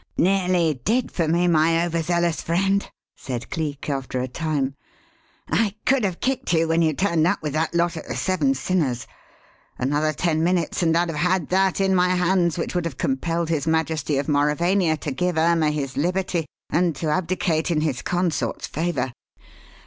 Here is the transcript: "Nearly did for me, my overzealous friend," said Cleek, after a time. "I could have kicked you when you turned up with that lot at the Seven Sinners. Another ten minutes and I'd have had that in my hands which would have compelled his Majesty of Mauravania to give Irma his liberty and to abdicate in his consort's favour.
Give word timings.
"Nearly 0.17 0.81
did 0.83 1.11
for 1.11 1.27
me, 1.27 1.47
my 1.47 1.85
overzealous 1.85 2.41
friend," 2.41 2.89
said 3.15 3.51
Cleek, 3.51 3.87
after 3.87 4.19
a 4.19 4.27
time. 4.27 4.73
"I 5.47 5.75
could 5.85 6.03
have 6.05 6.19
kicked 6.19 6.53
you 6.53 6.67
when 6.69 6.81
you 6.81 6.93
turned 6.93 7.27
up 7.27 7.43
with 7.43 7.53
that 7.53 7.75
lot 7.75 7.95
at 7.95 8.07
the 8.07 8.15
Seven 8.15 8.55
Sinners. 8.55 9.05
Another 9.77 10.11
ten 10.11 10.43
minutes 10.43 10.81
and 10.81 10.97
I'd 10.97 11.09
have 11.09 11.19
had 11.19 11.49
that 11.49 11.79
in 11.79 11.93
my 11.93 12.15
hands 12.15 12.57
which 12.57 12.73
would 12.73 12.85
have 12.85 12.97
compelled 12.97 13.49
his 13.49 13.67
Majesty 13.67 14.17
of 14.17 14.27
Mauravania 14.27 14.97
to 15.01 15.11
give 15.11 15.37
Irma 15.37 15.69
his 15.69 15.95
liberty 15.95 16.47
and 16.71 16.95
to 16.95 17.09
abdicate 17.11 17.69
in 17.69 17.81
his 17.81 18.01
consort's 18.01 18.65
favour. 18.65 19.13